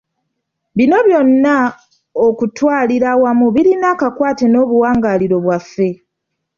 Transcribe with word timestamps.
Bino 0.77 0.97
byonna 1.07 1.57
okutwalira 2.27 3.07
awamu 3.15 3.47
birina 3.55 3.87
akakwate 3.93 4.45
n'obuwangaaliro 4.49 5.37
bwaffe. 5.45 5.89